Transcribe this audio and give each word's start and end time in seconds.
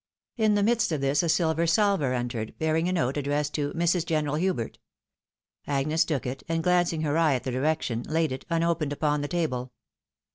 In 0.35 0.55
the 0.55 0.63
midst 0.63 0.91
of 0.91 0.99
this 0.99 1.21
a 1.21 1.29
silver 1.29 1.67
salver 1.67 2.11
entered, 2.15 2.57
bearing 2.57 2.89
a 2.89 2.91
note 2.91 3.17
addressed 3.17 3.53
to" 3.53 3.71
Mrs. 3.75 4.03
General 4.03 4.33
Hubert." 4.33 4.79
Agnes 5.67 6.05
took 6.05 6.25
it, 6.25 6.41
and 6.49 6.63
glancing 6.63 7.01
her 7.01 7.19
eye 7.19 7.35
at 7.35 7.43
the 7.43 7.51
direction, 7.51 8.01
laid 8.09 8.31
it, 8.31 8.43
unopened, 8.49 8.93
upon 8.93 9.21
the 9.21 9.27
table. 9.27 9.73